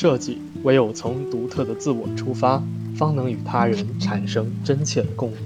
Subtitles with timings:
[0.00, 2.62] 设计唯有从独特的自我出发，
[2.94, 5.40] 方能与他人产生真切的共鸣。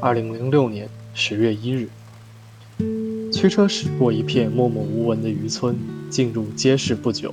[0.00, 1.88] 二零零六年十月一日，
[3.32, 5.76] 驱车驶过一片默默无闻的渔村，
[6.10, 7.32] 进入街市不久，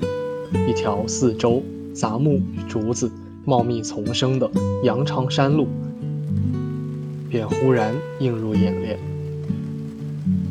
[0.69, 1.63] 一条四周
[1.95, 3.11] 杂木与竹子
[3.43, 4.47] 茂密丛生的
[4.83, 5.67] 羊肠山路，
[7.27, 8.99] 便忽然映入眼帘。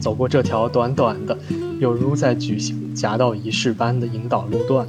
[0.01, 1.39] 走过这条短短的，
[1.79, 4.89] 有如在举行夹道仪式般的引导路段。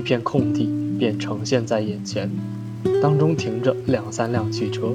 [0.00, 0.66] 一片空地
[0.98, 2.30] 便呈现在眼前，
[3.02, 4.94] 当中停着两三辆汽车，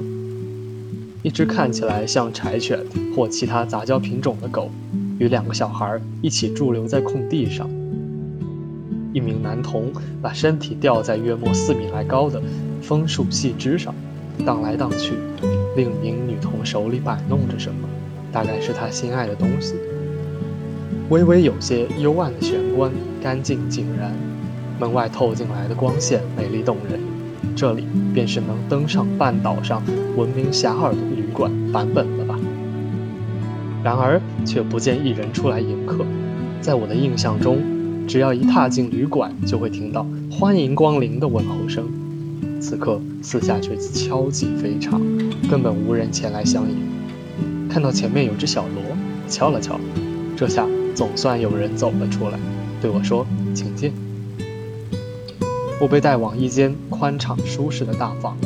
[1.22, 2.80] 一只看起来像柴犬
[3.14, 4.68] 或其他杂交品种的狗，
[5.20, 7.70] 与两个小孩一起驻留在空地上。
[9.12, 12.42] 一名男童把身体吊在约莫四米来高的
[12.82, 13.94] 枫树细枝上，
[14.44, 15.12] 荡来荡去；
[15.76, 17.88] 另一名女童手里摆弄着什么，
[18.32, 19.74] 大概是她心爱的东西。
[21.10, 22.90] 微微有些幽暗的玄关，
[23.22, 24.12] 干净井然。
[24.78, 27.00] 门外透进来的光线美丽动人，
[27.54, 29.82] 这里便是能登上半岛上
[30.16, 32.38] 闻名遐迩的旅馆版本了吧？
[33.82, 36.04] 然而却不见一人出来迎客。
[36.60, 37.58] 在我的印象中，
[38.08, 41.84] 只要一踏进旅馆，就会听到“欢迎光临”的问候声。
[42.60, 45.00] 此刻四下却敲击非常，
[45.48, 46.76] 根本无人前来相迎。
[47.68, 48.82] 看到前面有只小罗，
[49.28, 49.78] 敲了敲，
[50.36, 52.38] 这下总算有人走了出来，
[52.80, 53.92] 对我说：“请进。”
[55.78, 58.36] 我被带往一间宽敞舒适的大房，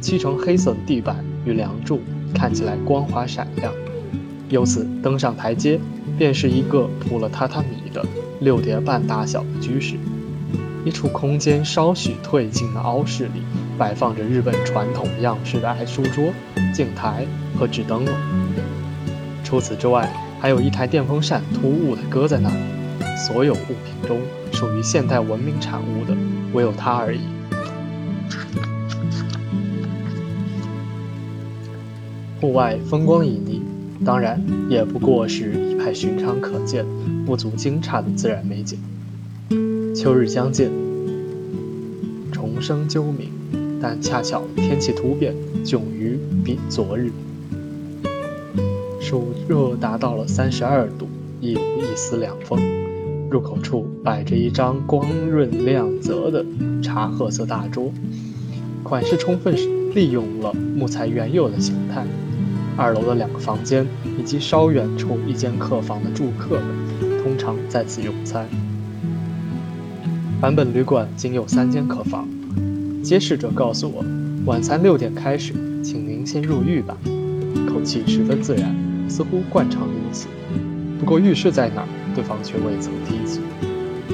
[0.00, 2.00] 漆成黑色的地板与梁柱
[2.34, 3.72] 看起来光滑闪亮。
[4.48, 5.78] 由此登上台阶，
[6.16, 8.02] 便是一个铺了榻榻米的
[8.40, 9.96] 六叠半大小的居室。
[10.84, 13.42] 一处空间稍许退进的凹室里，
[13.76, 16.32] 摆放着日本传统样式的矮书桌、
[16.72, 17.26] 镜台
[17.58, 18.14] 和纸灯笼。
[19.44, 20.10] 除此之外，
[20.40, 22.56] 还有一台电风扇突兀地搁在那里。
[23.26, 24.20] 所有物品中，
[24.52, 26.16] 属于现代文明产物的。
[26.52, 27.20] 唯有他而已。
[32.40, 33.60] 户外风光旖旎，
[34.04, 36.86] 当然也不过是一派寻常可见、
[37.26, 38.78] 不足惊诧的自然美景。
[39.94, 40.70] 秋日将近，
[42.30, 43.30] 虫声啾鸣，
[43.82, 47.10] 但恰巧天气突变，迥于比昨日。
[49.00, 51.08] 暑热达到了三十二度，
[51.40, 52.87] 亦无一丝凉风。
[53.30, 56.44] 入口处摆着一张光润亮泽的
[56.82, 57.92] 茶褐色大桌，
[58.82, 59.54] 款式充分
[59.94, 62.06] 利用了木材原有的形态。
[62.74, 63.86] 二楼的两个房间
[64.18, 68.46] 以及稍远处一间客房的住客们，通常在此用餐。
[70.40, 72.26] 版本旅馆仅有三间客房，
[73.02, 74.04] 接视者告诉我，
[74.46, 75.52] 晚餐六点开始，
[75.82, 76.96] 请您先入浴吧。
[77.68, 78.74] 口气十分自然，
[79.10, 80.28] 似乎惯常如此。
[80.98, 81.88] 不过浴室在哪儿？
[82.18, 83.38] 对方却未曾提及。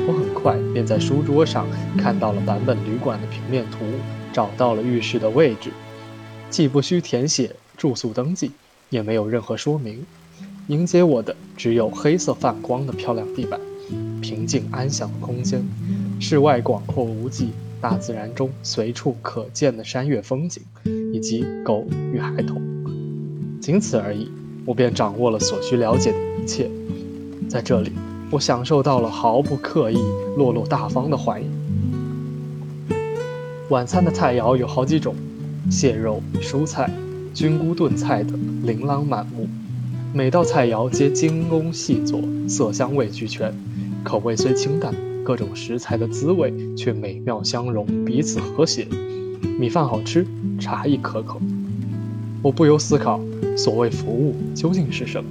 [0.07, 1.67] 我很快便在书桌上
[1.97, 3.79] 看到了版本旅馆的平面图，
[4.31, 5.71] 找到了浴室的位置，
[6.51, 8.51] 既不需填写住宿登记，
[8.91, 10.05] 也没有任何说明。
[10.67, 13.59] 迎接我的只有黑色泛光的漂亮地板，
[14.21, 15.67] 平静安详的空间，
[16.21, 20.63] 室外广阔无际，大自然中随处可见的山岳风景，
[21.11, 22.61] 以及狗与孩童，
[23.63, 24.31] 仅此而已，
[24.67, 26.71] 我便掌握了所需了解的一切。
[27.49, 27.93] 在这里，
[28.31, 29.99] 我享受到了毫不刻意、
[30.37, 31.49] 落落大方的欢迎。
[33.71, 35.15] 晚餐的菜肴有好几种，
[35.71, 36.91] 蟹肉、蔬菜、
[37.33, 39.49] 菌菇炖菜等琳琅满目，
[40.13, 43.55] 每道菜肴皆精工细作，色香味俱全。
[44.03, 44.95] 口味虽清淡，
[45.25, 48.87] 各种食材的滋味却美妙相融，彼此和谐。
[49.59, 50.27] 米饭好吃，
[50.61, 51.41] 茶亦可口。
[52.43, 53.21] 我不由思考：
[53.57, 55.31] 所谓服务究竟是什么？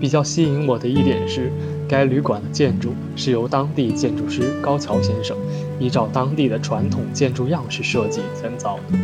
[0.00, 1.50] 比较吸引我的一点是，
[1.88, 5.36] 该旅馆的建筑是由当地建筑师高桥先生
[5.78, 8.98] 依照当地的传统建筑样式设计建造的。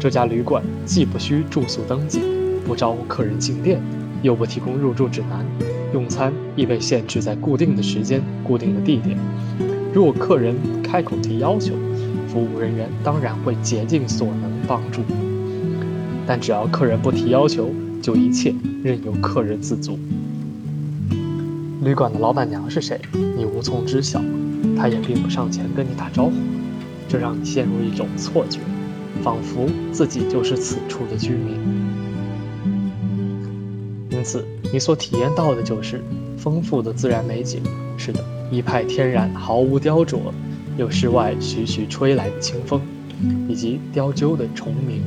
[0.00, 2.20] 这家旅馆既不需住宿登记，
[2.64, 3.80] 不招呼客人进店，
[4.22, 5.44] 又不提供入住指南，
[5.92, 9.16] 用餐亦被限制在固定的时间、固定的地点。
[9.92, 11.74] 如果客人开口提要求，
[12.28, 15.02] 服务人员当然会竭尽所能帮助。
[16.26, 17.70] 但只要客人不提要求，
[18.08, 19.98] 就一切任由客人自足。
[21.82, 24.18] 旅馆的老板娘是谁，你无从知晓，
[24.74, 26.32] 她也并不上前跟你打招呼，
[27.06, 28.60] 这让你陷入一种错觉，
[29.22, 31.54] 仿佛自己就是此处的居民。
[34.08, 36.02] 因此，你所体验到的就是
[36.38, 37.60] 丰富的自然美景。
[37.98, 40.18] 是的，一派天然，毫无雕琢，
[40.78, 42.80] 有室外徐徐吹来的清风，
[43.50, 45.02] 以及雕鹫的虫鸣。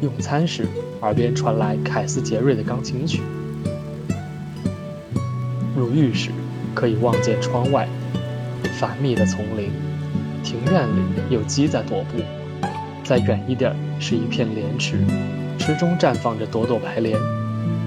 [0.00, 0.64] 用餐时，
[1.00, 3.20] 耳边传来凯斯杰瑞的钢琴曲。
[5.76, 6.30] 入浴时，
[6.74, 7.88] 可以望见窗外
[8.78, 9.70] 繁密的丛林，
[10.42, 12.18] 庭院里有鸡在踱步。
[13.04, 14.98] 再远一点是一片莲池，
[15.58, 17.16] 池中绽放着朵朵白莲。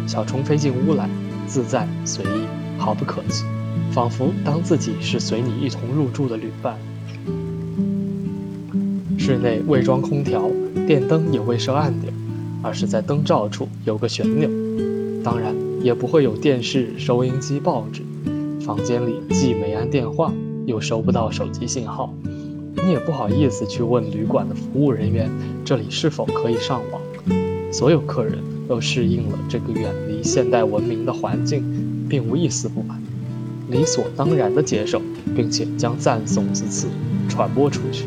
[0.07, 1.07] 小虫飞进屋来，
[1.45, 2.45] 自在随意，
[2.77, 3.43] 毫不客气，
[3.91, 6.75] 仿佛当自己是随你一同入住的旅伴。
[9.17, 10.49] 室内未装空调，
[10.87, 12.11] 电灯也未设暗点，
[12.61, 14.49] 而是在灯罩处有个旋钮。
[15.23, 15.55] 当然。
[15.81, 18.03] 也不会有电视、收音机、报纸，
[18.63, 20.31] 房间里既没安电话，
[20.67, 22.13] 又收不到手机信号，
[22.85, 25.27] 你也不好意思去问旅馆的服务人员
[25.65, 27.01] 这里是否可以上网。
[27.71, 28.37] 所有客人
[28.69, 31.63] 都适应了这个远离现代文明的环境，
[32.07, 33.01] 并无一丝不满，
[33.71, 35.01] 理所当然地接受，
[35.35, 36.85] 并且将赞颂之词
[37.27, 38.05] 传播出去。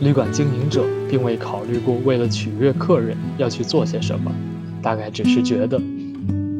[0.00, 4.32] 旅馆经营者并未考虑过为了取悦客人要去做些什么。
[4.82, 5.78] 大概只是觉得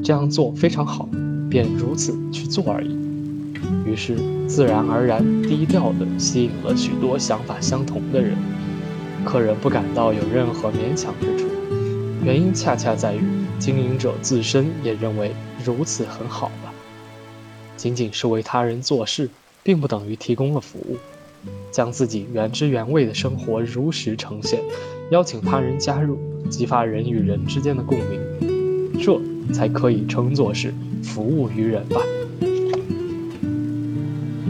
[0.05, 1.09] 这样做非常好，
[1.49, 2.95] 便如此去做而已。
[3.87, 4.15] 于是
[4.47, 8.37] 自然而然、低调地吸引了许多想法相同的人。
[9.25, 11.47] 客人不感到有任何勉强之处，
[12.23, 13.21] 原因恰恰在于
[13.59, 15.33] 经营者自身也认为
[15.65, 16.73] 如此很好吧。
[17.79, 19.31] 仅仅是为他人做事，
[19.63, 20.99] 并不等于提供了服务。
[21.71, 24.61] 将自己原汁原味的生活如实呈现，
[25.11, 26.19] 邀请他人加入。
[26.49, 28.19] 激发人与人之间的共鸣，
[28.99, 29.21] 这
[29.53, 32.01] 才可以称作是服务于人吧。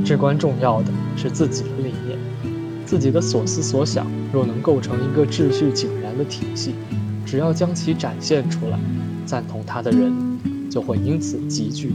[0.03, 2.19] 至关重要的是自己的理念，
[2.87, 6.75] 自己的所思所想若能构成一个秩序井然的体系，
[7.27, 8.81] 只要将其展现出来，
[9.27, 10.11] 赞同他的人
[10.71, 11.93] 就会因此集聚，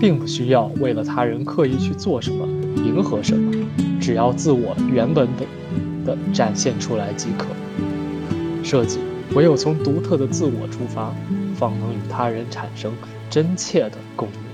[0.00, 3.52] 并不需要为了他人刻意去做什么、迎合什么，
[4.00, 5.46] 只要自我原本的
[6.04, 7.46] 的展现出来即可。
[8.64, 8.98] 设计
[9.34, 11.14] 唯有从独特的自我出发，
[11.54, 12.92] 方能与他人产生
[13.28, 14.51] 真切的共鸣。